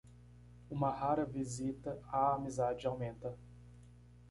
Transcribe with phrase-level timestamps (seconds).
[0.67, 3.37] Uma rara visita à amizade aumenta.